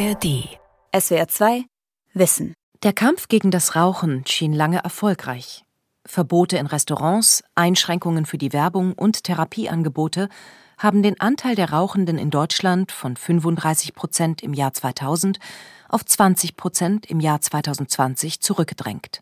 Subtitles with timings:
[0.00, 0.48] ARD.
[0.98, 1.64] SWR 2
[2.14, 2.54] Wissen.
[2.82, 5.62] Der Kampf gegen das Rauchen schien lange erfolgreich.
[6.06, 10.30] Verbote in Restaurants, Einschränkungen für die Werbung und Therapieangebote
[10.78, 15.38] haben den Anteil der Rauchenden in Deutschland von 35 Prozent im Jahr 2000
[15.90, 19.20] auf 20 Prozent im Jahr 2020 zurückgedrängt.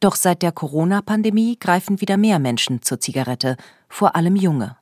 [0.00, 3.56] Doch seit der Corona-Pandemie greifen wieder mehr Menschen zur Zigarette,
[3.88, 4.78] vor allem Junge.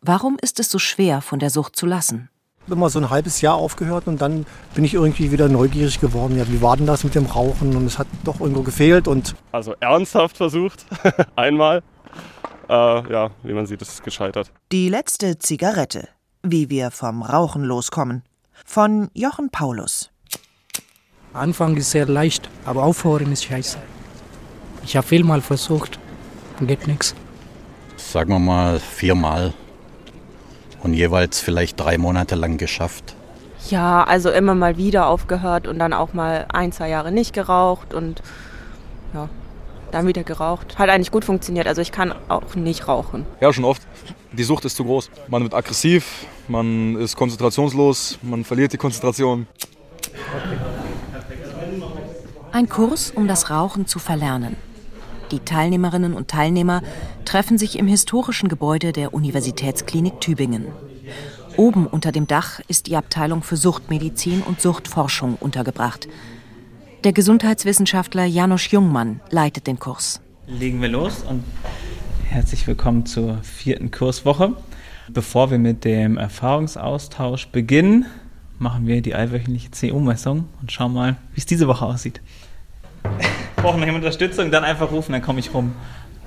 [0.00, 2.30] Warum ist es so schwer, von der Sucht zu lassen?
[2.70, 6.36] Immer so ein halbes Jahr aufgehört und dann bin ich irgendwie wieder neugierig geworden.
[6.38, 7.76] Ja, wie war denn das mit dem Rauchen?
[7.76, 9.08] Und es hat doch irgendwo gefehlt.
[9.08, 10.86] Und also ernsthaft versucht,
[11.36, 11.82] einmal.
[12.68, 14.52] Äh, ja, wie man sieht, ist es gescheitert.
[14.72, 16.08] Die letzte Zigarette.
[16.42, 18.22] Wie wir vom Rauchen loskommen.
[18.64, 20.10] Von Jochen Paulus.
[21.32, 23.78] Anfang ist sehr leicht, aber aufhören ist scheiße.
[24.84, 25.98] Ich habe vielmal versucht,
[26.60, 27.14] geht nichts.
[27.96, 29.52] Sagen wir mal viermal
[30.82, 33.14] und jeweils vielleicht drei Monate lang geschafft.
[33.68, 37.92] Ja, also immer mal wieder aufgehört und dann auch mal ein, zwei Jahre nicht geraucht
[37.92, 38.22] und
[39.14, 39.28] ja,
[39.90, 40.78] dann wieder geraucht.
[40.78, 41.66] Hat eigentlich gut funktioniert.
[41.66, 43.26] Also ich kann auch nicht rauchen.
[43.40, 43.82] Ja, schon oft.
[44.32, 45.10] Die Sucht ist zu groß.
[45.28, 49.46] Man wird aggressiv, man ist konzentrationslos, man verliert die Konzentration.
[52.52, 54.56] Ein Kurs, um das Rauchen zu verlernen.
[55.30, 56.82] Die Teilnehmerinnen und Teilnehmer
[57.26, 60.66] treffen sich im historischen Gebäude der Universitätsklinik Tübingen.
[61.56, 66.08] Oben unter dem Dach ist die Abteilung für Suchtmedizin und Suchtforschung untergebracht.
[67.04, 70.20] Der Gesundheitswissenschaftler Janusz Jungmann leitet den Kurs.
[70.46, 71.44] Legen wir los und
[72.24, 74.54] herzlich willkommen zur vierten Kurswoche.
[75.10, 78.06] Bevor wir mit dem Erfahrungsaustausch beginnen,
[78.58, 82.22] machen wir die allwöchentliche CO-Messung und schauen mal, wie es diese Woche aussieht
[83.62, 85.74] brauchen noch Unterstützung, dann einfach rufen, dann komme ich rum.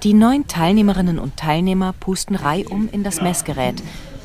[0.03, 3.81] Die neun Teilnehmerinnen und Teilnehmer pusten reihum in das Messgerät,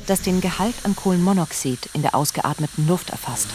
[0.06, 3.48] das den Gehalt an Kohlenmonoxid in der ausgeatmeten Luft erfasst.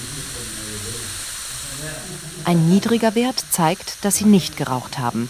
[2.46, 5.30] Ein niedriger Wert zeigt, dass sie nicht geraucht haben.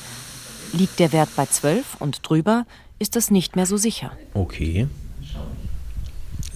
[0.74, 2.66] Liegt der Wert bei 12 und drüber,
[3.00, 4.12] ist das nicht mehr so sicher.
[4.34, 4.88] Okay.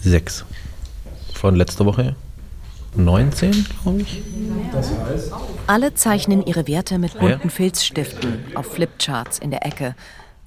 [0.01, 0.45] Sechs.
[1.33, 2.15] Von letzter Woche
[2.97, 4.21] 19, glaube ich.
[5.67, 9.95] Alle zeichnen ihre Werte mit bunten Filzstiften auf Flipcharts in der Ecke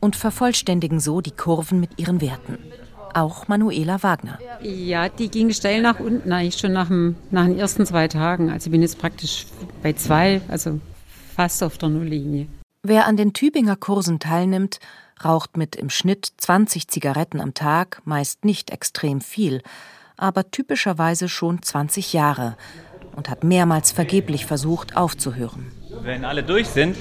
[0.00, 2.58] und vervollständigen so die Kurven mit ihren Werten.
[3.14, 4.38] Auch Manuela Wagner.
[4.62, 8.50] Ja, die ging steil nach unten, eigentlich schon nach, dem, nach den ersten zwei Tagen.
[8.50, 9.46] Also ich bin jetzt praktisch
[9.82, 10.80] bei zwei, also
[11.34, 12.46] fast auf der Nulllinie.
[12.82, 14.78] Wer an den Tübinger Kursen teilnimmt,
[15.24, 19.62] raucht mit im Schnitt 20 Zigaretten am Tag, meist nicht extrem viel
[20.18, 22.56] aber typischerweise schon 20 Jahre
[23.16, 25.72] und hat mehrmals vergeblich versucht aufzuhören.
[26.02, 26.96] Wenn alle durch sind,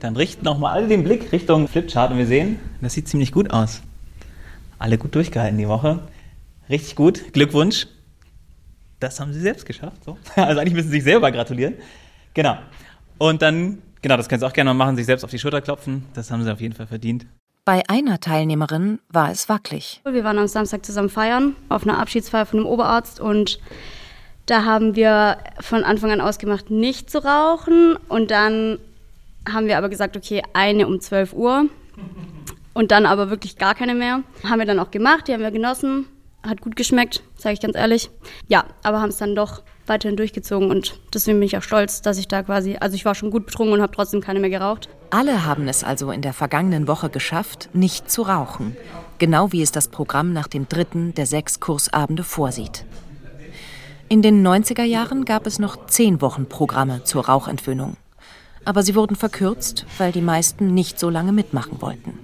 [0.00, 3.32] dann richten noch mal alle den Blick Richtung Flipchart und wir sehen, das sieht ziemlich
[3.32, 3.82] gut aus.
[4.78, 6.00] Alle gut durchgehalten die Woche.
[6.70, 7.32] Richtig gut.
[7.32, 7.88] Glückwunsch.
[9.00, 10.04] Das haben sie selbst geschafft.
[10.04, 10.16] So.
[10.36, 11.74] Also eigentlich müssen sie sich selber gratulieren.
[12.34, 12.58] Genau.
[13.18, 15.60] Und dann, genau, das können sie auch gerne mal machen, sich selbst auf die Schulter
[15.60, 16.04] klopfen.
[16.14, 17.26] Das haben sie auf jeden Fall verdient.
[17.68, 20.00] Bei einer Teilnehmerin war es wackelig.
[20.02, 23.60] Wir waren am Samstag zusammen feiern auf einer Abschiedsfeier von einem Oberarzt und
[24.46, 28.78] da haben wir von Anfang an ausgemacht, nicht zu rauchen und dann
[29.46, 31.66] haben wir aber gesagt, okay, eine um 12 Uhr
[32.72, 34.22] und dann aber wirklich gar keine mehr.
[34.44, 36.06] Haben wir dann auch gemacht, die haben wir genossen,
[36.42, 38.08] hat gut geschmeckt, sage ich ganz ehrlich.
[38.46, 42.18] Ja, aber haben es dann doch weiterhin durchgezogen und deswegen bin ich auch stolz, dass
[42.18, 44.88] ich da quasi, also ich war schon gut betrunken und habe trotzdem keine mehr geraucht.
[45.10, 48.76] Alle haben es also in der vergangenen Woche geschafft, nicht zu rauchen,
[49.18, 52.84] genau wie es das Programm nach dem dritten der sechs Kursabende vorsieht.
[54.10, 57.96] In den 90er Jahren gab es noch zehn Wochen Programme zur Rauchentwöhnung.
[58.64, 62.18] Aber sie wurden verkürzt, weil die meisten nicht so lange mitmachen wollten.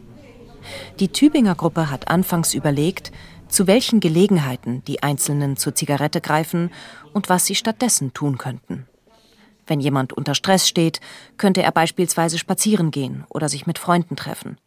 [0.98, 3.12] Die Tübinger Gruppe hat anfangs überlegt,
[3.54, 6.70] zu welchen Gelegenheiten die Einzelnen zur Zigarette greifen
[7.12, 8.86] und was sie stattdessen tun könnten.
[9.66, 11.00] Wenn jemand unter Stress steht,
[11.36, 14.58] könnte er beispielsweise spazieren gehen oder sich mit Freunden treffen.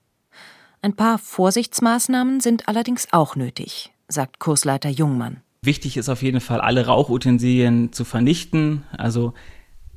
[0.81, 5.42] Ein paar Vorsichtsmaßnahmen sind allerdings auch nötig, sagt Kursleiter Jungmann.
[5.61, 8.84] Wichtig ist auf jeden Fall, alle Rauchutensilien zu vernichten.
[8.97, 9.34] Also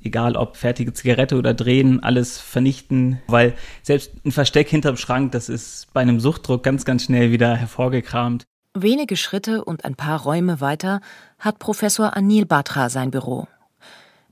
[0.03, 5.49] egal ob fertige Zigarette oder Drehen, alles vernichten, weil selbst ein Versteck hinterm Schrank, das
[5.49, 8.47] ist bei einem Suchtdruck ganz, ganz schnell wieder hervorgekramt.
[8.75, 11.01] Wenige Schritte und ein paar Räume weiter
[11.41, 13.49] hat Professor Anil Batra sein Büro.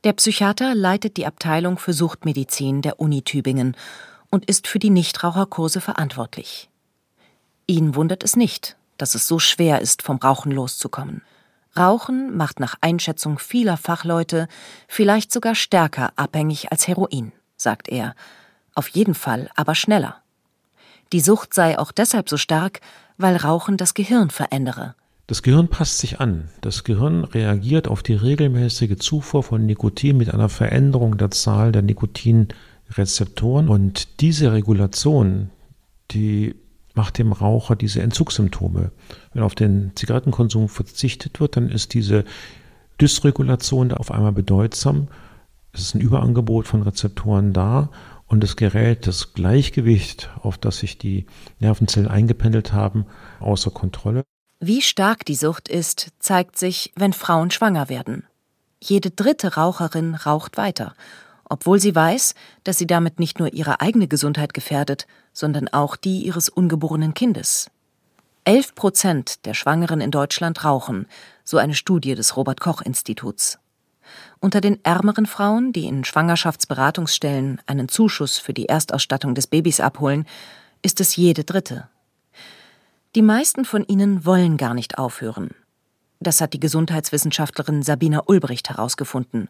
[0.05, 3.76] Der Psychiater leitet die Abteilung für Suchtmedizin der Uni Tübingen
[4.31, 6.70] und ist für die Nichtraucherkurse verantwortlich.
[7.67, 11.23] Ihn wundert es nicht, dass es so schwer ist, vom Rauchen loszukommen.
[11.76, 14.46] Rauchen macht nach Einschätzung vieler Fachleute
[14.87, 18.14] vielleicht sogar stärker abhängig als Heroin, sagt er.
[18.76, 20.23] Auf jeden Fall aber schneller.
[21.12, 22.81] Die Sucht sei auch deshalb so stark,
[23.19, 24.94] weil Rauchen das Gehirn verändere.
[25.26, 26.49] Das Gehirn passt sich an.
[26.62, 31.82] Das Gehirn reagiert auf die regelmäßige Zufuhr von Nikotin mit einer Veränderung der Zahl der
[31.82, 33.69] Nikotinrezeptoren.
[33.69, 35.50] Und diese Regulation,
[36.12, 36.55] die
[36.94, 38.91] macht dem Raucher diese Entzugssymptome.
[39.35, 42.25] Wenn auf den Zigarettenkonsum verzichtet wird, dann ist diese
[43.00, 45.09] Dysregulation auf einmal bedeutsam.
[45.73, 47.91] Es ist ein Überangebot von Rezeptoren da
[48.29, 51.27] und es gerät das Gleichgewicht, auf das sich die
[51.59, 53.07] Nervenzellen eingependelt haben,
[53.41, 54.23] außer Kontrolle.
[54.61, 58.25] Wie stark die Sucht ist, zeigt sich, wenn Frauen schwanger werden.
[58.81, 60.95] Jede dritte Raucherin raucht weiter,
[61.45, 62.35] obwohl sie weiß,
[62.65, 67.71] dass sie damit nicht nur ihre eigene Gesundheit gefährdet, sondern auch die ihres ungeborenen Kindes.
[68.45, 71.07] Elf Prozent der Schwangeren in Deutschland rauchen,
[71.45, 73.59] so eine Studie des Robert Koch Instituts.
[74.40, 80.26] Unter den ärmeren Frauen, die in Schwangerschaftsberatungsstellen einen Zuschuss für die Erstausstattung des Babys abholen,
[80.82, 81.88] ist es jede dritte.
[83.14, 85.50] Die meisten von ihnen wollen gar nicht aufhören.
[86.20, 89.49] Das hat die Gesundheitswissenschaftlerin Sabina Ulbricht herausgefunden.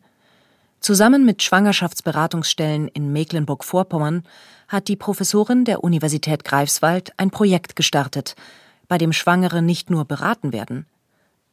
[0.81, 4.22] Zusammen mit Schwangerschaftsberatungsstellen in Mecklenburg-Vorpommern
[4.69, 8.37] hat die Professorin der Universität Greifswald ein Projekt gestartet,
[8.87, 10.87] bei dem Schwangere nicht nur beraten werden,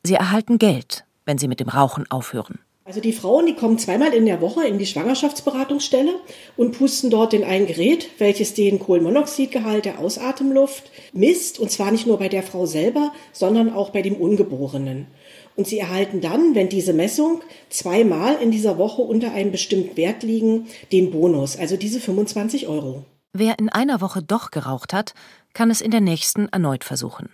[0.04, 2.60] sie erhalten Geld, wenn sie mit dem Rauchen aufhören.
[2.88, 6.20] Also die Frauen, die kommen zweimal in der Woche in die Schwangerschaftsberatungsstelle
[6.56, 12.06] und pusten dort in ein Gerät, welches den Kohlenmonoxidgehalt der Ausatemluft misst, und zwar nicht
[12.06, 15.08] nur bei der Frau selber, sondern auch bei dem Ungeborenen.
[15.56, 20.22] Und sie erhalten dann, wenn diese Messung zweimal in dieser Woche unter einem bestimmten Wert
[20.22, 23.04] liegen, den Bonus, also diese 25 Euro.
[23.34, 25.16] Wer in einer Woche doch geraucht hat,
[25.54, 27.30] kann es in der nächsten erneut versuchen.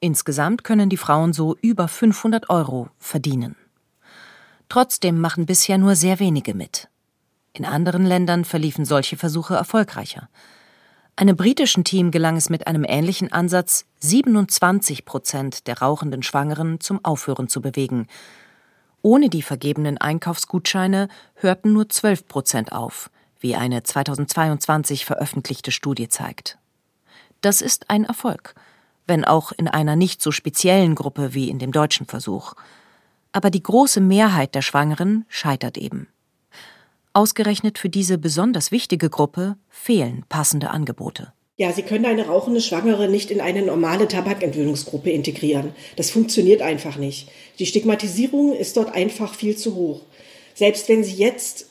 [0.00, 3.56] Insgesamt können die Frauen so über 500 Euro verdienen.
[4.68, 6.88] Trotzdem machen bisher nur sehr wenige mit.
[7.52, 10.28] In anderen Ländern verliefen solche Versuche erfolgreicher.
[11.16, 17.04] Einem britischen Team gelang es mit einem ähnlichen Ansatz, 27 Prozent der rauchenden Schwangeren zum
[17.04, 18.08] Aufhören zu bewegen.
[19.00, 26.58] Ohne die vergebenen Einkaufsgutscheine hörten nur 12 Prozent auf, wie eine 2022 veröffentlichte Studie zeigt.
[27.42, 28.56] Das ist ein Erfolg,
[29.06, 32.54] wenn auch in einer nicht so speziellen Gruppe wie in dem deutschen Versuch
[33.34, 36.06] aber die große Mehrheit der Schwangeren scheitert eben.
[37.12, 41.32] Ausgerechnet für diese besonders wichtige Gruppe fehlen passende Angebote.
[41.56, 45.70] Ja, Sie können eine rauchende Schwangere nicht in eine normale Tabakentwöhnungsgruppe integrieren.
[45.96, 47.28] Das funktioniert einfach nicht.
[47.58, 50.02] Die Stigmatisierung ist dort einfach viel zu hoch.
[50.54, 51.66] Selbst wenn Sie jetzt,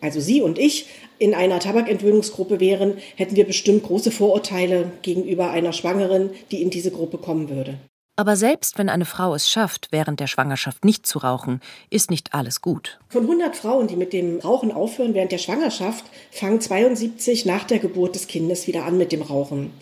[0.00, 0.86] also Sie und ich,
[1.18, 6.90] in einer Tabakentwöhnungsgruppe wären, hätten wir bestimmt große Vorurteile gegenüber einer Schwangeren, die in diese
[6.90, 7.78] Gruppe kommen würde.
[8.22, 11.60] Aber selbst wenn eine Frau es schafft, während der Schwangerschaft nicht zu rauchen,
[11.90, 13.00] ist nicht alles gut.
[13.08, 17.80] Von 100 Frauen, die mit dem Rauchen aufhören während der Schwangerschaft, fangen 72 nach der
[17.80, 19.72] Geburt des Kindes wieder an mit dem Rauchen.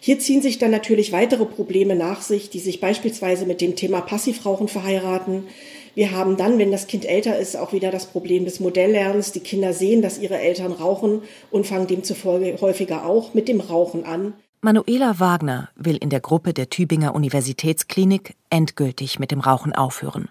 [0.00, 4.00] Hier ziehen sich dann natürlich weitere Probleme nach sich, die sich beispielsweise mit dem Thema
[4.00, 5.46] Passivrauchen verheiraten.
[5.94, 9.32] Wir haben dann, wenn das Kind älter ist, auch wieder das Problem des Modelllernens.
[9.32, 11.20] Die Kinder sehen, dass ihre Eltern rauchen
[11.50, 14.32] und fangen demzufolge häufiger auch mit dem Rauchen an.
[14.64, 20.30] Manuela Wagner will in der Gruppe der Tübinger Universitätsklinik endgültig mit dem Rauchen aufhören.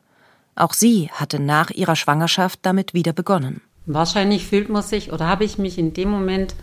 [0.55, 3.61] Auch sie hatte nach ihrer Schwangerschaft damit wieder begonnen.
[3.85, 6.55] Wahrscheinlich fühlt man sich oder habe ich mich in dem Moment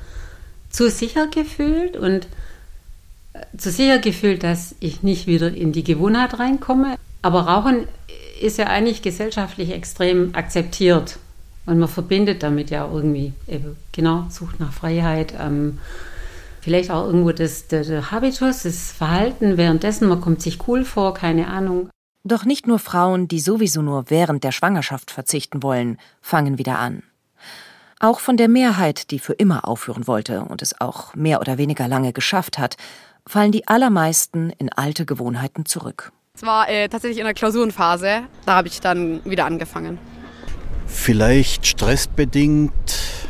[0.69, 2.27] zu sicher gefühlt und
[3.35, 6.97] äh, zu sicher gefühlt, dass ich nicht wieder in die Gewohnheit reinkomme.
[7.23, 7.87] Aber Rauchen
[8.41, 11.21] ist ja eigentlich gesellschaftlich extrem akzeptiert
[11.67, 13.33] und man verbindet damit ja irgendwie
[13.93, 15.35] genau Sucht nach Freiheit.
[15.39, 15.79] Ähm,
[16.61, 21.15] Vielleicht auch irgendwo das, der, der Habitus, das Verhalten währenddessen, man kommt sich cool vor,
[21.15, 21.89] keine Ahnung.
[22.23, 27.03] Doch nicht nur Frauen, die sowieso nur während der Schwangerschaft verzichten wollen, fangen wieder an.
[27.99, 31.89] Auch von der Mehrheit, die für immer aufhören wollte und es auch mehr oder weniger
[31.89, 32.77] lange geschafft hat,
[33.27, 36.13] fallen die allermeisten in alte Gewohnheiten zurück.
[36.35, 39.99] Es war äh, tatsächlich in der Klausurenphase, da habe ich dann wieder angefangen.
[40.87, 42.73] Vielleicht stressbedingt,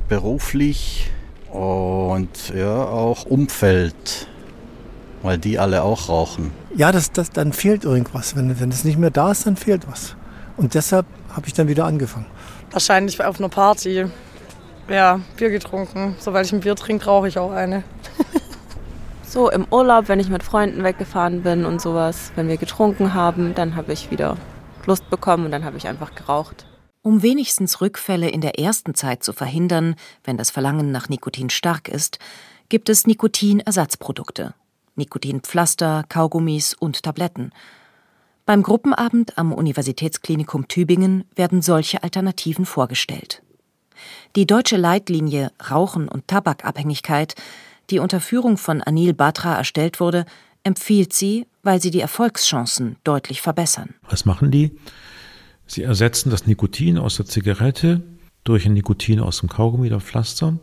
[0.08, 1.09] beruflich,
[1.50, 4.28] und ja, auch Umfeld,
[5.22, 6.52] weil die alle auch rauchen.
[6.76, 8.36] Ja, das, das, dann fehlt irgendwas.
[8.36, 10.16] Wenn, wenn es nicht mehr da ist, dann fehlt was.
[10.56, 12.26] Und deshalb habe ich dann wieder angefangen.
[12.70, 14.06] Wahrscheinlich auf einer Party.
[14.88, 16.16] Ja, Bier getrunken.
[16.18, 17.82] Sobald ich ein Bier trinke, rauche ich auch eine.
[19.26, 23.54] so im Urlaub, wenn ich mit Freunden weggefahren bin und sowas, wenn wir getrunken haben,
[23.54, 24.36] dann habe ich wieder
[24.86, 26.66] Lust bekommen und dann habe ich einfach geraucht.
[27.02, 31.88] Um wenigstens Rückfälle in der ersten Zeit zu verhindern, wenn das Verlangen nach Nikotin stark
[31.88, 32.18] ist,
[32.68, 34.54] gibt es Nikotinersatzprodukte.
[34.96, 37.52] Nikotinpflaster, Kaugummis und Tabletten.
[38.44, 43.42] Beim Gruppenabend am Universitätsklinikum Tübingen werden solche Alternativen vorgestellt.
[44.36, 47.34] Die deutsche Leitlinie Rauchen und Tabakabhängigkeit,
[47.88, 50.26] die unter Führung von Anil Batra erstellt wurde,
[50.64, 53.94] empfiehlt sie, weil sie die Erfolgschancen deutlich verbessern.
[54.08, 54.76] Was machen die?
[55.70, 58.02] Sie ersetzen das Nikotin aus der Zigarette
[58.42, 60.58] durch ein Nikotin aus dem Kaugummi oder Pflaster.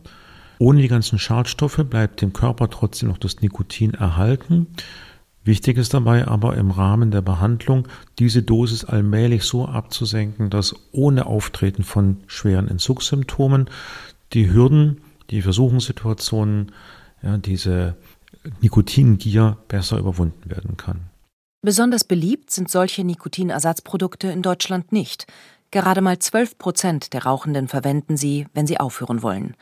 [0.58, 4.66] Ohne die ganzen Schadstoffe bleibt dem Körper trotzdem noch das Nikotin erhalten.
[5.44, 7.88] Wichtig ist dabei aber im Rahmen der Behandlung
[8.18, 13.70] diese Dosis allmählich so abzusenken, dass ohne Auftreten von schweren Entzugssymptomen
[14.34, 15.00] die Hürden,
[15.30, 16.72] die Versuchungssituationen,
[17.22, 17.96] ja, diese
[18.60, 21.07] Nikotingier besser überwunden werden kann.
[21.60, 25.26] Besonders beliebt sind solche Nikotinersatzprodukte in Deutschland nicht.
[25.72, 29.56] Gerade mal 12 Prozent der Rauchenden verwenden sie, wenn sie aufhören wollen.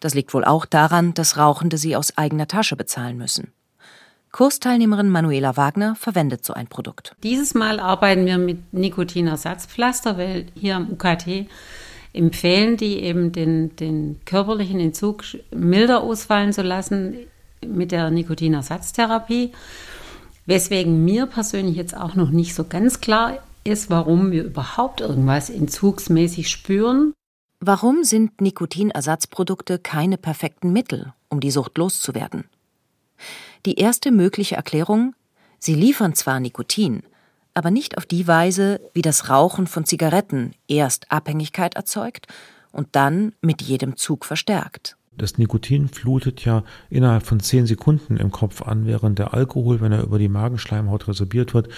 [0.00, 3.52] Das liegt wohl auch daran, dass Rauchende sie aus eigener Tasche bezahlen müssen.
[4.32, 7.14] Kursteilnehmerin Manuela Wagner verwendet so ein Produkt.
[7.22, 11.48] Dieses Mal arbeiten wir mit Nikotinersatzpflaster, weil hier am UKT
[12.12, 17.16] empfehlen die eben den, den körperlichen Entzug milder ausfallen zu lassen
[17.64, 19.52] mit der Nikotinersatztherapie.
[20.46, 25.50] Weswegen mir persönlich jetzt auch noch nicht so ganz klar ist, warum wir überhaupt irgendwas
[25.50, 27.12] entzugsmäßig spüren.
[27.60, 32.44] Warum sind Nikotinersatzprodukte keine perfekten Mittel, um die Sucht loszuwerden?
[33.66, 35.14] Die erste mögliche Erklärung,
[35.58, 37.02] sie liefern zwar Nikotin,
[37.52, 42.26] aber nicht auf die Weise, wie das Rauchen von Zigaretten erst Abhängigkeit erzeugt
[42.72, 44.96] und dann mit jedem Zug verstärkt.
[45.20, 49.92] Das Nikotin flutet ja innerhalb von 10 Sekunden im Kopf an, während der Alkohol, wenn
[49.92, 51.68] er über die Magenschleimhaut resorbiert wird,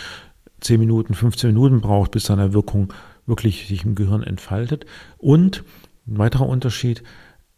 [0.61, 2.93] 10 Minuten, 15 Minuten braucht, bis seine Wirkung
[3.27, 4.87] wirklich sich im Gehirn entfaltet.
[5.19, 5.65] Und
[6.07, 7.03] ein weiterer Unterschied,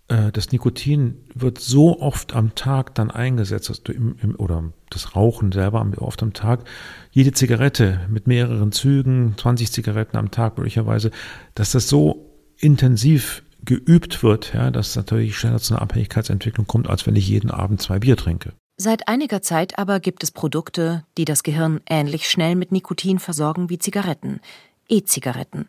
[0.08, 4.72] äh, das Nikotin wird so oft am Tag dann eingesetzt, dass du im, im, oder
[4.90, 6.64] das Rauchen selber oft am Tag,
[7.10, 11.10] jede Zigarette mit mehreren Zügen, 20 Zigaretten am Tag möglicherweise,
[11.54, 17.06] dass das so intensiv geübt wird, ja, dass natürlich schneller zu einer Abhängigkeitsentwicklung kommt, als
[17.06, 18.52] wenn ich jeden Abend zwei Bier trinke.
[18.76, 23.70] Seit einiger Zeit aber gibt es Produkte, die das Gehirn ähnlich schnell mit Nikotin versorgen
[23.70, 24.40] wie Zigaretten,
[24.88, 25.68] E-Zigaretten.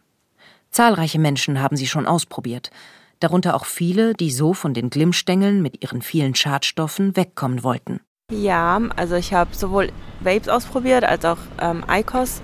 [0.71, 2.71] Zahlreiche Menschen haben sie schon ausprobiert,
[3.19, 7.99] darunter auch viele, die so von den Glimmstängeln mit ihren vielen Schadstoffen wegkommen wollten.
[8.31, 12.41] Ja, also ich habe sowohl Vapes ausprobiert als auch ähm, ICOS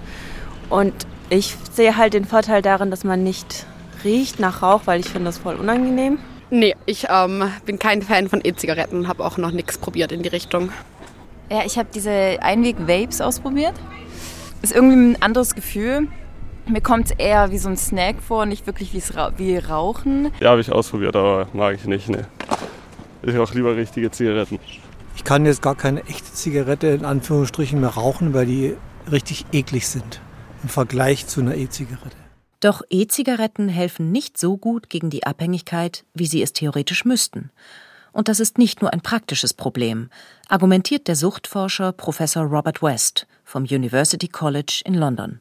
[0.70, 0.94] und
[1.30, 3.66] ich sehe halt den Vorteil darin, dass man nicht
[4.04, 6.20] riecht nach Rauch, weil ich finde das voll unangenehm.
[6.50, 10.22] Nee, ich ähm, bin kein Fan von E-Zigaretten und habe auch noch nichts probiert in
[10.22, 10.72] die Richtung.
[11.50, 13.74] Ja, ich habe diese Einweg-Vapes ausprobiert.
[14.62, 16.08] Ist irgendwie ein anderes Gefühl.
[16.68, 20.32] Mir kommt es eher wie so ein Snack vor, nicht wirklich wie Rauchen.
[20.40, 22.10] Ja, habe ich ausprobiert, aber mag ich nicht.
[22.10, 22.28] Ne.
[23.24, 24.60] Ich auch lieber richtige Zigaretten.
[25.16, 28.76] Ich kann jetzt gar keine echte Zigarette in Anführungsstrichen mehr rauchen, weil die
[29.12, 30.22] richtig eklig sind
[30.64, 32.21] im Vergleich zu einer E-Zigarette.
[32.62, 37.52] Doch E-Zigaretten helfen nicht so gut gegen die Abhängigkeit, wie sie es theoretisch müssten.
[38.14, 40.10] Und das ist nicht nur ein praktisches Problem,
[40.48, 45.40] argumentiert der Suchtforscher Professor Robert West vom University College in London.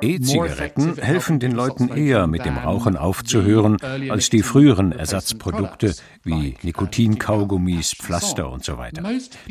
[0.00, 3.78] E-Zigaretten helfen den Leuten eher, mit dem Rauchen aufzuhören,
[4.10, 9.02] als die früheren Ersatzprodukte wie Nikotinkaugummis, Pflaster und so weiter.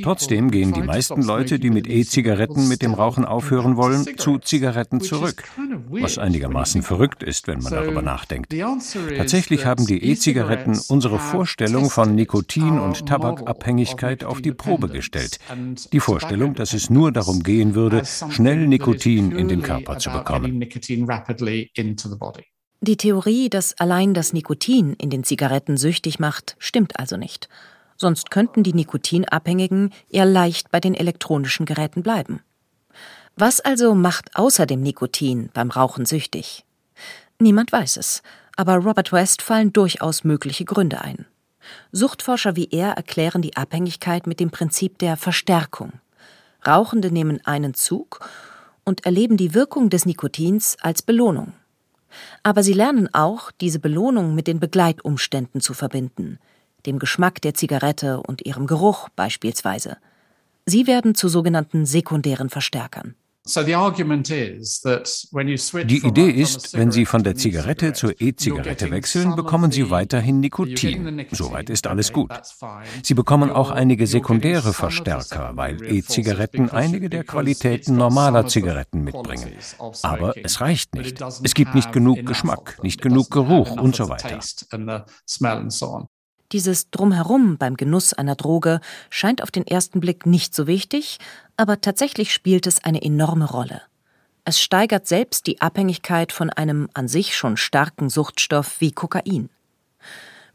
[0.01, 5.01] Trotzdem gehen die meisten Leute, die mit E-Zigaretten mit dem Rauchen aufhören wollen, zu Zigaretten
[5.01, 5.43] zurück.
[5.89, 8.55] Was einigermaßen verrückt ist, wenn man darüber nachdenkt.
[9.17, 15.39] Tatsächlich haben die E-Zigaretten unsere Vorstellung von Nikotin und Tabakabhängigkeit auf die Probe gestellt.
[15.91, 18.03] Die Vorstellung, dass es nur darum gehen würde,
[18.61, 20.59] schnell Nikotin in den Körper zu bekommen.
[22.83, 27.49] Die Theorie, dass allein das Nikotin in den Zigaretten süchtig macht, stimmt also nicht.
[27.97, 32.41] Sonst könnten die Nikotinabhängigen eher leicht bei den elektronischen Geräten bleiben.
[33.35, 36.65] Was also macht außer dem Nikotin beim Rauchen süchtig?
[37.39, 38.21] Niemand weiß es,
[38.55, 41.25] aber Robert West fallen durchaus mögliche Gründe ein.
[41.91, 45.93] Suchtforscher wie er erklären die Abhängigkeit mit dem Prinzip der Verstärkung.
[46.65, 48.19] Rauchende nehmen einen Zug
[48.83, 51.53] und erleben die Wirkung des Nikotins als Belohnung.
[52.43, 56.39] Aber sie lernen auch, diese Belohnung mit den Begleitumständen zu verbinden,
[56.85, 59.97] dem Geschmack der Zigarette und ihrem Geruch beispielsweise.
[60.65, 63.15] Sie werden zu sogenannten sekundären Verstärkern.
[63.43, 63.57] Die
[66.05, 71.25] Idee ist, wenn Sie von der Zigarette zur E-Zigarette wechseln, bekommen Sie weiterhin Nikotin.
[71.31, 72.31] Soweit ist alles gut.
[73.01, 79.53] Sie bekommen auch einige sekundäre Verstärker, weil E-Zigaretten einige der Qualitäten normaler Zigaretten mitbringen.
[80.03, 81.19] Aber es reicht nicht.
[81.43, 84.39] Es gibt nicht genug Geschmack, nicht genug Geruch und so weiter.
[86.51, 91.17] Dieses Drumherum beim Genuss einer Droge scheint auf den ersten Blick nicht so wichtig,
[91.61, 93.83] aber tatsächlich spielt es eine enorme Rolle.
[94.45, 99.51] Es steigert selbst die Abhängigkeit von einem an sich schon starken Suchtstoff wie Kokain.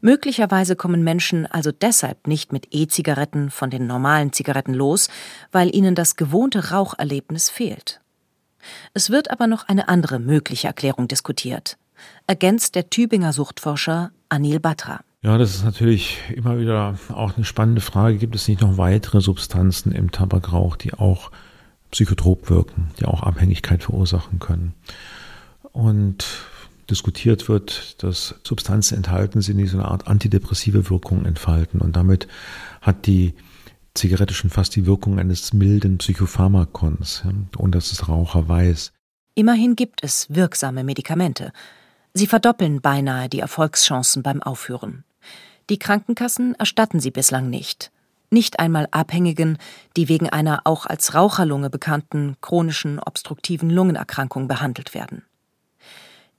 [0.01, 5.07] Möglicherweise kommen Menschen also deshalb nicht mit E-Zigaretten von den normalen Zigaretten los,
[5.53, 8.01] weil ihnen das gewohnte Raucherlebnis fehlt.
[8.93, 11.77] Es wird aber noch eine andere mögliche Erklärung diskutiert,
[12.27, 14.99] ergänzt der Tübinger Suchtforscher Anil Batra.
[15.23, 18.17] Ja, das ist natürlich immer wieder auch eine spannende Frage.
[18.17, 21.31] Gibt es nicht noch weitere Substanzen im Tabakrauch, die auch
[21.91, 24.73] psychotrop wirken, die auch Abhängigkeit verursachen können?
[25.71, 26.25] Und
[26.89, 31.81] diskutiert wird, dass Substanzen enthalten sind, die so eine Art antidepressive Wirkung entfalten.
[31.81, 32.27] Und damit
[32.81, 33.33] hat die
[33.93, 38.91] Zigarette schon fast die Wirkung eines milden Psychopharmakons, ja, ohne dass es Raucher weiß.
[39.35, 41.51] Immerhin gibt es wirksame Medikamente.
[42.13, 45.03] Sie verdoppeln beinahe die Erfolgschancen beim Aufhören.
[45.69, 47.91] Die Krankenkassen erstatten sie bislang nicht.
[48.29, 49.57] Nicht einmal Abhängigen,
[49.95, 55.23] die wegen einer auch als Raucherlunge bekannten chronischen obstruktiven Lungenerkrankung behandelt werden.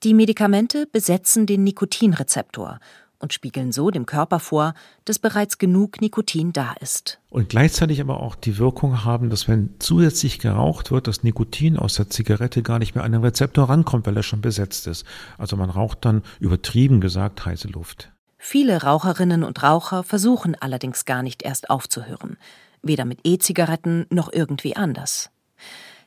[0.05, 2.79] Die Medikamente besetzen den Nikotinrezeptor
[3.19, 7.19] und spiegeln so dem Körper vor, dass bereits genug Nikotin da ist.
[7.31, 11.95] Und gleichzeitig aber auch die Wirkung haben, dass wenn zusätzlich geraucht wird, das Nikotin aus
[11.95, 15.05] der Zigarette gar nicht mehr an den Rezeptor rankommt, weil er schon besetzt ist.
[15.37, 18.13] Also man raucht dann übertrieben gesagt heiße Luft.
[18.39, 22.39] Viele Raucherinnen und Raucher versuchen allerdings gar nicht erst aufzuhören,
[22.83, 25.31] weder mit E-Zigaretten noch irgendwie anders.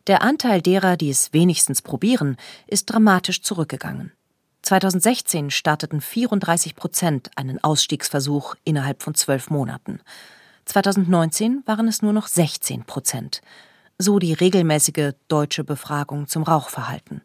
[0.07, 4.13] Der Anteil derer, die es wenigstens probieren, ist dramatisch zurückgegangen.
[4.63, 9.99] 2016 starteten 34 Prozent einen Ausstiegsversuch innerhalb von zwölf Monaten.
[10.65, 13.41] 2019 waren es nur noch 16 Prozent.
[13.97, 17.21] So die regelmäßige deutsche Befragung zum Rauchverhalten.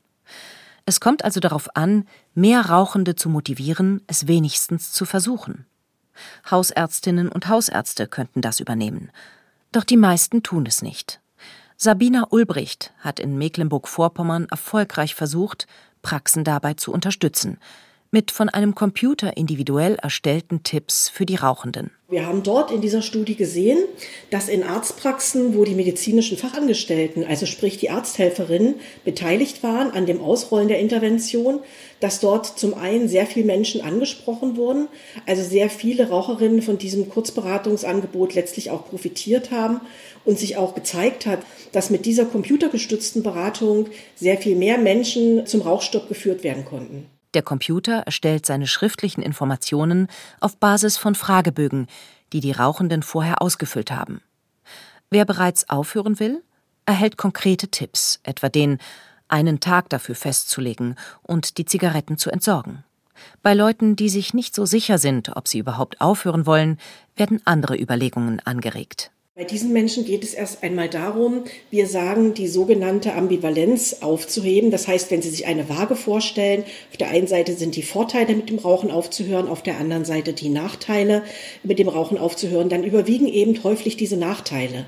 [0.87, 5.67] Es kommt also darauf an, mehr Rauchende zu motivieren, es wenigstens zu versuchen.
[6.49, 9.11] Hausärztinnen und Hausärzte könnten das übernehmen.
[9.73, 11.21] Doch die meisten tun es nicht.
[11.77, 15.67] Sabina Ulbricht hat in Mecklenburg-Vorpommern erfolgreich versucht,
[16.03, 17.59] Praxen dabei zu unterstützen,
[18.13, 21.91] mit von einem Computer individuell erstellten Tipps für die Rauchenden.
[22.09, 23.79] Wir haben dort in dieser Studie gesehen,
[24.31, 30.21] dass in Arztpraxen, wo die medizinischen Fachangestellten, also sprich die Arzthelferinnen, beteiligt waren an dem
[30.21, 31.59] Ausrollen der Intervention,
[31.99, 34.87] dass dort zum einen sehr viele Menschen angesprochen wurden,
[35.27, 39.81] also sehr viele Raucherinnen von diesem Kurzberatungsangebot letztlich auch profitiert haben
[40.25, 41.41] und sich auch gezeigt hat,
[41.73, 47.07] dass mit dieser computergestützten Beratung sehr viel mehr Menschen zum Rauchstopp geführt werden konnten.
[47.37, 50.09] Der Computer erstellt seine schriftlichen Informationen
[50.41, 51.87] auf Basis von Fragebögen,
[52.33, 54.23] die die Rauchenden vorher ausgefüllt haben.
[55.11, 56.43] Wer bereits aufhören will,
[56.87, 58.79] erhält konkrete Tipps, etwa den,
[59.29, 62.85] einen Tag dafür festzulegen und die Zigaretten zu entsorgen.
[63.43, 66.79] Bei Leuten, die sich nicht so sicher sind, ob sie überhaupt aufhören wollen,
[67.17, 69.11] werden andere Überlegungen angeregt.
[69.39, 74.71] Bei diesen Menschen geht es erst einmal darum, wir sagen, die sogenannte Ambivalenz aufzuheben.
[74.71, 78.35] Das heißt, wenn Sie sich eine Waage vorstellen, auf der einen Seite sind die Vorteile
[78.35, 81.23] mit dem Rauchen aufzuhören, auf der anderen Seite die Nachteile
[81.63, 84.87] mit dem Rauchen aufzuhören, dann überwiegen eben häufig diese Nachteile.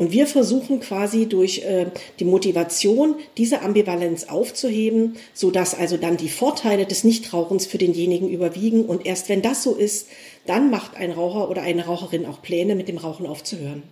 [0.00, 6.16] Und wir versuchen quasi durch äh, die Motivation diese Ambivalenz aufzuheben, so dass also dann
[6.16, 8.86] die Vorteile des Nichtrauchens für denjenigen überwiegen.
[8.86, 10.08] Und erst wenn das so ist,
[10.46, 13.82] dann macht ein Raucher oder eine Raucherin auch Pläne, mit dem Rauchen aufzuhören.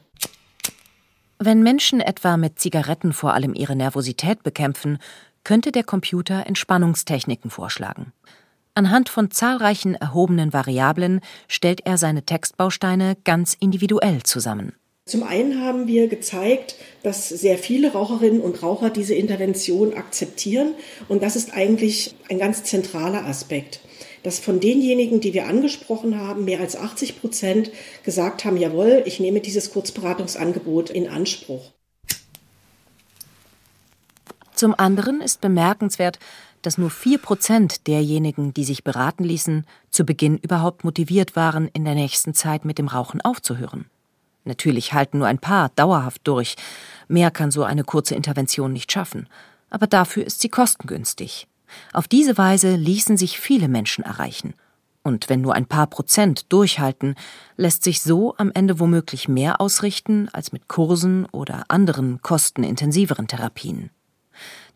[1.38, 4.96] Wenn Menschen etwa mit Zigaretten vor allem ihre Nervosität bekämpfen,
[5.44, 8.14] könnte der Computer Entspannungstechniken vorschlagen.
[8.74, 14.72] Anhand von zahlreichen erhobenen Variablen stellt er seine Textbausteine ganz individuell zusammen.
[15.08, 20.74] Zum einen haben wir gezeigt, dass sehr viele Raucherinnen und Raucher diese Intervention akzeptieren
[21.08, 23.80] und das ist eigentlich ein ganz zentraler Aspekt
[24.24, 27.70] dass von denjenigen, die wir angesprochen haben, mehr als 80 Prozent
[28.02, 31.72] gesagt haben, jawohl, ich nehme dieses Kurzberatungsangebot in Anspruch.
[34.54, 36.18] Zum anderen ist bemerkenswert,
[36.62, 41.84] dass nur vier Prozent derjenigen, die sich beraten ließen, zu Beginn überhaupt motiviert waren, in
[41.84, 43.86] der nächsten Zeit mit dem Rauchen aufzuhören.
[44.48, 46.56] Natürlich halten nur ein paar dauerhaft durch.
[47.06, 49.28] Mehr kann so eine kurze Intervention nicht schaffen.
[49.70, 51.46] Aber dafür ist sie kostengünstig.
[51.92, 54.54] Auf diese Weise ließen sich viele Menschen erreichen.
[55.02, 57.14] Und wenn nur ein paar Prozent durchhalten,
[57.56, 63.90] lässt sich so am Ende womöglich mehr ausrichten als mit Kursen oder anderen kostenintensiveren Therapien.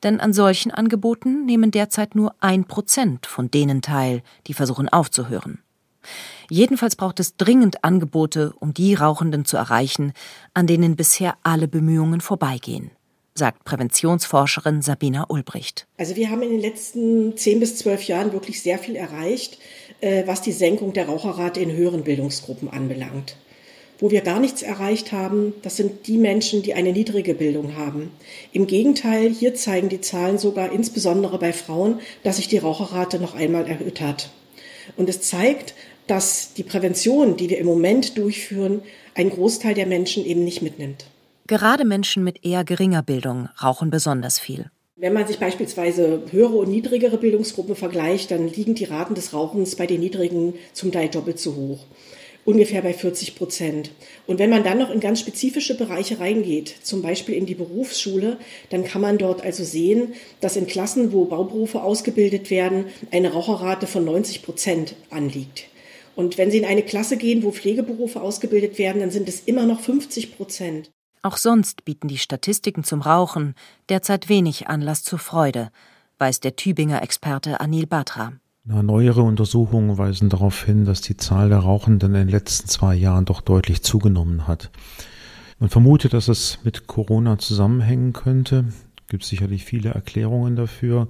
[0.02, 5.62] Denn an solchen Angeboten nehmen derzeit nur ein Prozent von denen teil, die versuchen aufzuhören.
[6.48, 10.12] Jedenfalls braucht es dringend Angebote, um die Rauchenden zu erreichen,
[10.54, 12.90] an denen bisher alle Bemühungen vorbeigehen
[13.34, 15.86] sagt Präventionsforscherin Sabina Ulbricht.
[15.96, 19.58] Also wir haben in den letzten zehn bis zwölf Jahren wirklich sehr viel erreicht,
[20.00, 23.36] äh, was die Senkung der Raucherrate in höheren Bildungsgruppen anbelangt.
[23.98, 28.10] Wo wir gar nichts erreicht haben, das sind die Menschen, die eine niedrige Bildung haben.
[28.52, 33.34] Im Gegenteil, hier zeigen die Zahlen sogar insbesondere bei Frauen, dass sich die Raucherrate noch
[33.34, 34.30] einmal erhöht hat.
[34.96, 35.74] Und es zeigt,
[36.12, 38.83] dass die Prävention, die wir im Moment durchführen,
[39.14, 41.07] einen Großteil der Menschen eben nicht mitnimmt.
[41.46, 44.70] Gerade Menschen mit eher geringer Bildung rauchen besonders viel.
[44.96, 49.75] Wenn man sich beispielsweise höhere und niedrigere Bildungsgruppen vergleicht, dann liegen die Raten des Rauchens
[49.75, 51.87] bei den niedrigen zum Teil doppelt so hoch.
[52.44, 53.90] Ungefähr bei 40 Prozent.
[54.27, 58.37] Und wenn man dann noch in ganz spezifische Bereiche reingeht, zum Beispiel in die Berufsschule,
[58.68, 63.87] dann kann man dort also sehen, dass in Klassen, wo Bauberufe ausgebildet werden, eine Raucherrate
[63.87, 65.71] von 90 Prozent anliegt.
[66.14, 69.66] Und wenn Sie in eine Klasse gehen, wo Pflegeberufe ausgebildet werden, dann sind es immer
[69.66, 70.90] noch 50 Prozent.
[71.22, 73.55] Auch sonst bieten die Statistiken zum Rauchen
[73.88, 75.70] derzeit wenig Anlass zur Freude,
[76.18, 78.33] weiß der Tübinger Experte Anil Batra.
[78.64, 82.94] Na, neuere Untersuchungen weisen darauf hin, dass die Zahl der Rauchenden in den letzten zwei
[82.94, 84.70] Jahren doch deutlich zugenommen hat.
[85.59, 88.66] Man vermutet, dass es mit Corona zusammenhängen könnte.
[89.01, 91.09] Es gibt sicherlich viele Erklärungen dafür.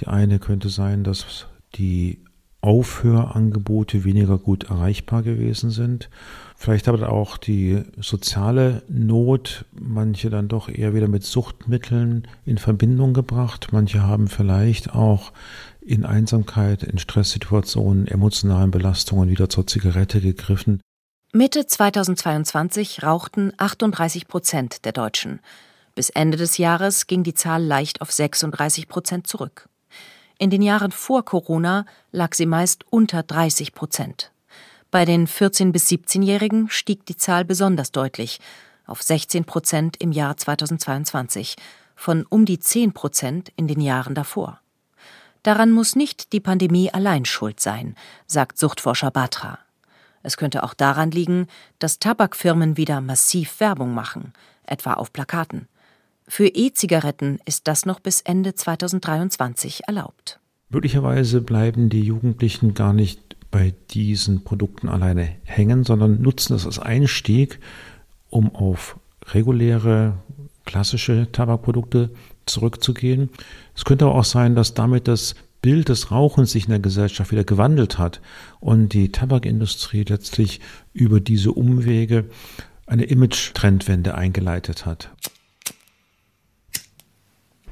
[0.00, 2.18] Die eine könnte sein, dass die
[2.62, 6.10] Aufhörangebote weniger gut erreichbar gewesen sind.
[6.56, 13.14] Vielleicht aber auch die soziale Not manche dann doch eher wieder mit Suchtmitteln in Verbindung
[13.14, 13.68] gebracht.
[13.72, 15.32] Manche haben vielleicht auch
[15.80, 20.80] in Einsamkeit, in Stresssituationen, emotionalen Belastungen wieder zur Zigarette gegriffen.
[21.32, 25.40] Mitte 2022 rauchten 38 Prozent der Deutschen.
[25.94, 29.68] Bis Ende des Jahres ging die Zahl leicht auf 36 Prozent zurück.
[30.40, 34.32] In den Jahren vor Corona lag sie meist unter 30 Prozent.
[34.90, 38.40] Bei den 14- bis 17-Jährigen stieg die Zahl besonders deutlich
[38.86, 41.56] auf 16 Prozent im Jahr 2022
[41.94, 44.62] von um die 10 Prozent in den Jahren davor.
[45.42, 47.94] Daran muss nicht die Pandemie allein schuld sein,
[48.26, 49.58] sagt Suchtforscher Batra.
[50.22, 51.48] Es könnte auch daran liegen,
[51.78, 54.32] dass Tabakfirmen wieder massiv Werbung machen,
[54.64, 55.68] etwa auf Plakaten.
[56.32, 60.38] Für E-Zigaretten ist das noch bis Ende 2023 erlaubt.
[60.68, 66.78] Möglicherweise bleiben die Jugendlichen gar nicht bei diesen Produkten alleine hängen, sondern nutzen es als
[66.78, 67.58] Einstieg,
[68.28, 70.18] um auf reguläre,
[70.66, 72.10] klassische Tabakprodukte
[72.46, 73.30] zurückzugehen.
[73.74, 77.32] Es könnte aber auch sein, dass damit das Bild des Rauchens sich in der Gesellschaft
[77.32, 78.20] wieder gewandelt hat
[78.60, 80.60] und die Tabakindustrie letztlich
[80.92, 82.26] über diese Umwege
[82.86, 85.10] eine Image-Trendwende eingeleitet hat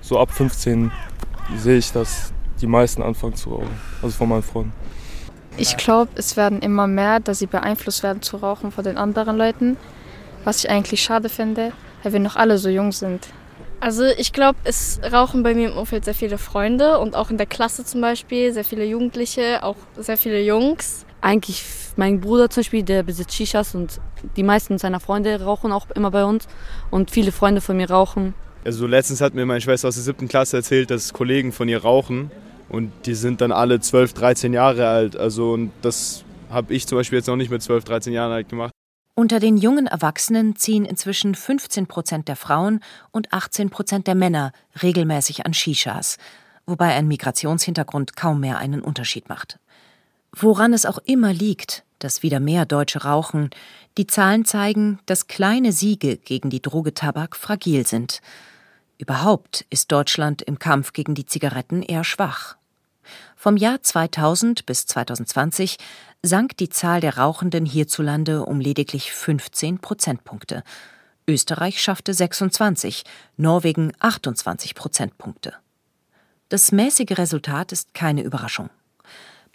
[0.09, 0.91] so ab 15
[1.57, 3.81] sehe ich, dass die meisten anfangen zu rauchen.
[4.03, 4.73] Also von meinen Freunden.
[5.59, 9.37] Ich glaube, es werden immer mehr, dass sie beeinflusst werden zu rauchen von den anderen
[9.37, 9.77] Leuten.
[10.45, 13.29] Was ich eigentlich schade finde, weil wir noch alle so jung sind.
[13.81, 17.37] Also ich glaube, es rauchen bei mir im Umfeld sehr viele Freunde und auch in
[17.37, 21.05] der Klasse zum Beispiel sehr viele Jugendliche, auch sehr viele Jungs.
[21.21, 21.65] Eigentlich
[21.97, 24.01] mein Bruder zum Beispiel, der besitzt Shishas und
[24.37, 26.49] die meisten seiner Freunde rauchen auch immer bei uns
[26.91, 28.35] und viele Freunde von mir rauchen.
[28.65, 31.83] Also letztens hat mir meine Schwester aus der siebten Klasse erzählt, dass Kollegen von ihr
[31.83, 32.31] rauchen
[32.69, 35.17] und die sind dann alle 12, 13 Jahre alt.
[35.17, 38.49] Also und das habe ich zum Beispiel jetzt noch nicht mit 12, 13 Jahren alt
[38.49, 38.73] gemacht.
[39.15, 44.53] Unter den jungen Erwachsenen ziehen inzwischen 15 Prozent der Frauen und 18 Prozent der Männer
[44.81, 46.19] regelmäßig an Shishas,
[46.67, 49.59] wobei ein Migrationshintergrund kaum mehr einen Unterschied macht.
[50.37, 53.51] Woran es auch immer liegt, dass wieder mehr Deutsche rauchen,
[53.97, 58.21] die Zahlen zeigen, dass kleine Siege gegen die Droge Tabak fragil sind.
[58.99, 62.57] Überhaupt ist Deutschland im Kampf gegen die Zigaretten eher schwach.
[63.37, 65.79] Vom Jahr 2000 bis 2020
[66.23, 70.65] sank die Zahl der Rauchenden hierzulande um lediglich 15 Prozentpunkte.
[71.29, 73.05] Österreich schaffte 26,
[73.37, 75.55] Norwegen 28 Prozentpunkte.
[76.49, 78.71] Das mäßige Resultat ist keine Überraschung.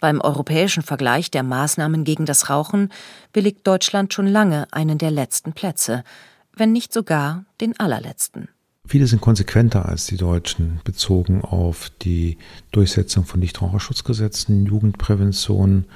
[0.04, 2.90] Beim europäischen Vergleich der Maßnahmen gegen das Rauchen
[3.32, 6.04] belegt Deutschland schon lange einen der letzten Plätze,
[6.54, 8.48] wenn nicht sogar den allerletzten.
[8.86, 12.36] Viele sind konsequenter als die Deutschen bezogen auf die
[12.70, 15.86] Durchsetzung von Nichtraucherschutzgesetzen, Jugendprävention,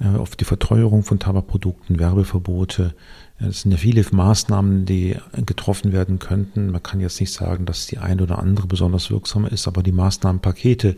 [0.00, 2.94] äh, auf die Verteuerung von Tabakprodukten, Werbeverbote.
[3.38, 6.70] Es sind ja viele Maßnahmen, die getroffen werden könnten.
[6.70, 9.92] Man kann jetzt nicht sagen, dass die eine oder andere besonders wirksam ist, aber die
[9.92, 10.96] Maßnahmenpakete,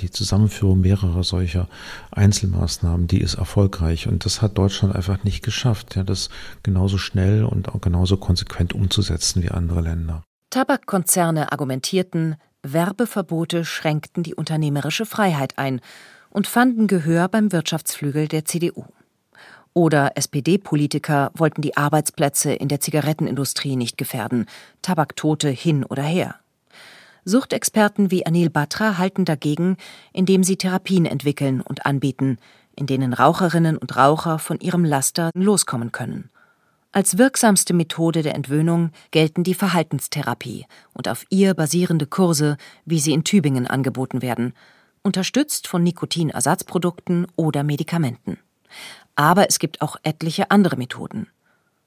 [0.00, 1.68] die Zusammenführung mehrerer solcher
[2.10, 4.08] Einzelmaßnahmen, die ist erfolgreich.
[4.08, 6.28] Und das hat Deutschland einfach nicht geschafft, ja, das
[6.62, 10.22] genauso schnell und auch genauso konsequent umzusetzen wie andere Länder.
[10.50, 15.80] Tabakkonzerne argumentierten, Werbeverbote schränkten die unternehmerische Freiheit ein
[16.30, 18.84] und fanden Gehör beim Wirtschaftsflügel der CDU.
[19.72, 24.46] Oder SPD-Politiker wollten die Arbeitsplätze in der Zigarettenindustrie nicht gefährden,
[24.82, 26.39] Tabaktote hin oder her.
[27.24, 29.76] Suchtexperten wie Anil Batra halten dagegen,
[30.12, 32.38] indem sie Therapien entwickeln und anbieten,
[32.76, 36.30] in denen Raucherinnen und Raucher von ihrem Laster loskommen können.
[36.92, 43.12] Als wirksamste Methode der Entwöhnung gelten die Verhaltenstherapie und auf ihr basierende Kurse, wie sie
[43.12, 44.54] in Tübingen angeboten werden,
[45.02, 48.38] unterstützt von Nikotinersatzprodukten oder Medikamenten.
[49.14, 51.28] Aber es gibt auch etliche andere Methoden.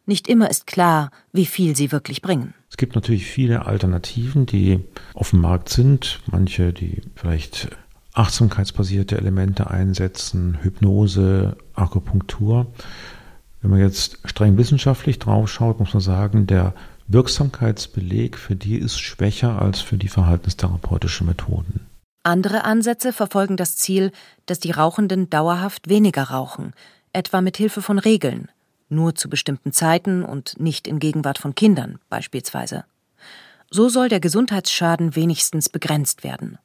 [0.05, 2.53] Nicht immer ist klar, wie viel sie wirklich bringen.
[2.69, 4.81] Es gibt natürlich viele Alternativen, die
[5.13, 6.19] auf dem Markt sind.
[6.25, 7.69] Manche, die vielleicht
[8.13, 12.67] achtsamkeitsbasierte Elemente einsetzen, Hypnose, Akupunktur.
[13.61, 16.73] Wenn man jetzt streng wissenschaftlich draufschaut, muss man sagen, der
[17.07, 21.81] Wirksamkeitsbeleg für die ist schwächer als für die verhaltenstherapeutische Methoden.
[22.23, 24.11] Andere Ansätze verfolgen das Ziel,
[24.45, 26.73] dass die Rauchenden dauerhaft weniger rauchen,
[27.11, 28.49] etwa mit Hilfe von Regeln,
[28.93, 32.85] nur zu bestimmten Zeiten und nicht in Gegenwart von Kindern beispielsweise.
[33.69, 36.59] So soll der Gesundheitsschaden wenigstens begrenzt werden.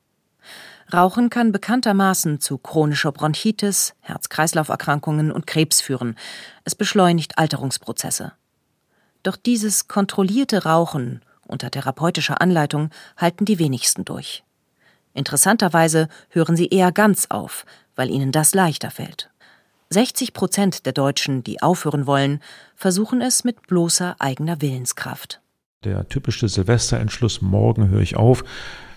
[0.92, 6.16] Rauchen kann bekanntermaßen zu chronischer Bronchitis, Herz-Kreislauf-Erkrankungen und Krebs führen.
[6.64, 8.32] Es beschleunigt Alterungsprozesse.
[9.22, 14.44] Doch dieses kontrollierte Rauchen unter therapeutischer Anleitung halten die wenigsten durch.
[15.14, 17.64] Interessanterweise hören sie eher ganz auf,
[17.96, 19.30] weil ihnen das leichter fällt.
[19.90, 22.40] 60 Prozent der Deutschen, die aufhören wollen,
[22.74, 25.40] versuchen es mit bloßer eigener Willenskraft.
[25.84, 28.44] Der typische Silvesterentschluss, morgen höre ich auf,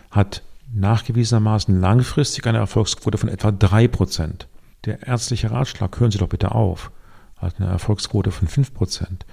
[0.09, 4.47] hat nachgewiesenermaßen langfristig eine Erfolgsquote von etwa 3 Prozent.
[4.85, 6.91] Der ärztliche Ratschlag, hören Sie doch bitte auf,
[7.37, 9.25] hat eine Erfolgsquote von 5 Prozent.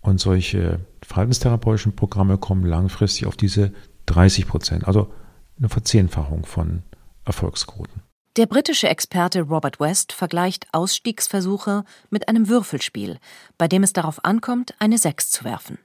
[0.00, 3.72] Und solche verhaltenstherapeutischen Programme kommen langfristig auf diese
[4.06, 5.12] 30 Prozent, also
[5.58, 6.82] eine Verzehnfachung von
[7.24, 8.02] Erfolgsquoten.
[8.38, 13.18] Der britische Experte Robert West vergleicht Ausstiegsversuche mit einem Würfelspiel,
[13.58, 15.76] bei dem es darauf ankommt, eine Sechs zu werfen.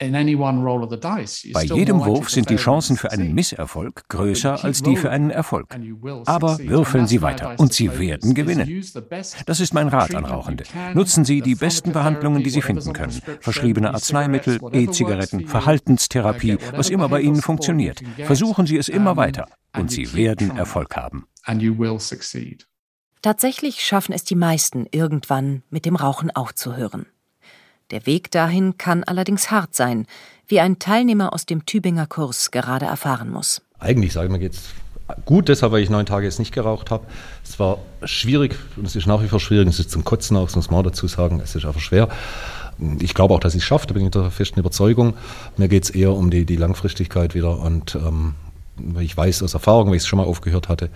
[0.00, 5.76] Bei jedem Wurf sind die Chancen für einen Misserfolg größer als die für einen Erfolg.
[6.26, 8.82] Aber würfeln Sie weiter und Sie werden gewinnen.
[9.46, 10.64] Das ist mein Rat an Rauchende.
[10.94, 13.20] Nutzen Sie die besten Behandlungen, die Sie finden können.
[13.40, 18.00] Verschriebene Arzneimittel, E-Zigaretten, Verhaltenstherapie, was immer bei Ihnen funktioniert.
[18.24, 21.26] Versuchen Sie es immer weiter und Sie werden Erfolg haben.
[23.20, 27.06] Tatsächlich schaffen es die meisten irgendwann mit dem Rauchen aufzuhören.
[27.90, 30.06] Der Weg dahin kann allerdings hart sein,
[30.46, 33.62] wie ein Teilnehmer aus dem Tübinger Kurs gerade erfahren muss.
[33.78, 34.70] Eigentlich sage ich mir geht's
[35.24, 37.06] gut, deshalb, weil ich neun Tage jetzt nicht geraucht habe.
[37.42, 39.68] Es war schwierig und es ist nach wie vor schwierig.
[39.68, 41.40] Es ist zum Kotzen auch, das muss man auch dazu sagen.
[41.42, 42.08] Es ist einfach schwer.
[43.00, 45.14] Ich glaube auch, dass ich es schaffe, da bin ich der festen Überzeugung.
[45.56, 48.34] Mir geht es eher um die, die Langfristigkeit wieder und ähm,
[49.00, 50.90] ich weiß aus Erfahrung, weil ich es schon mal aufgehört hatte,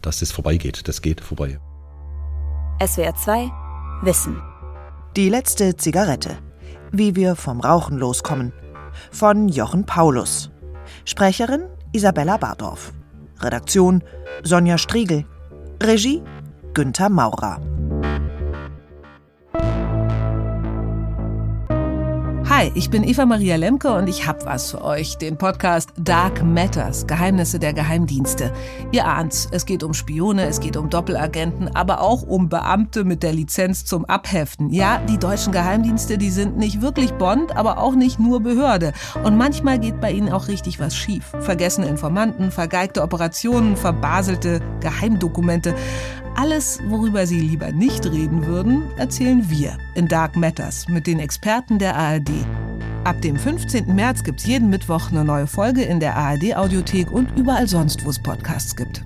[0.00, 0.88] dass das vorbeigeht.
[0.88, 1.58] Das geht vorbei.
[2.80, 3.50] SWR 2
[4.02, 4.40] Wissen.
[5.16, 6.36] Die letzte Zigarette.
[6.92, 8.52] Wie wir vom Rauchen loskommen.
[9.10, 10.50] Von Jochen Paulus.
[11.06, 12.92] Sprecherin Isabella Bardorf.
[13.40, 14.04] Redaktion
[14.42, 15.24] Sonja Striegel.
[15.82, 16.22] Regie
[16.74, 17.62] Günther Maurer.
[22.58, 26.42] Hi, ich bin Eva Maria Lemke und ich hab was für euch, den Podcast Dark
[26.42, 28.50] Matters, Geheimnisse der Geheimdienste.
[28.92, 33.22] Ihr ahnt's, es geht um Spione, es geht um Doppelagenten, aber auch um Beamte mit
[33.22, 34.70] der Lizenz zum Abheften.
[34.70, 38.94] Ja, die deutschen Geheimdienste, die sind nicht wirklich Bond, aber auch nicht nur Behörde.
[39.22, 41.32] Und manchmal geht bei ihnen auch richtig was schief.
[41.40, 45.74] Vergessene Informanten, vergeigte Operationen, verbaselte Geheimdokumente.
[46.38, 51.78] Alles, worüber Sie lieber nicht reden würden, erzählen wir in Dark Matters mit den Experten
[51.78, 52.28] der ARD.
[53.04, 53.94] Ab dem 15.
[53.94, 58.10] März gibt es jeden Mittwoch eine neue Folge in der ARD-Audiothek und überall sonst, wo
[58.10, 59.02] es Podcasts gibt.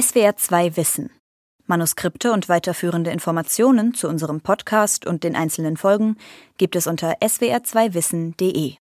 [0.00, 1.10] SWR 2 Wissen.
[1.66, 6.16] Manuskripte und weiterführende Informationen zu unserem Podcast und den einzelnen Folgen
[6.58, 8.76] gibt es unter swr2wissen.de.